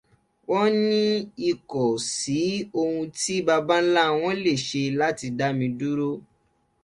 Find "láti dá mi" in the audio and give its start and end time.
4.99-5.67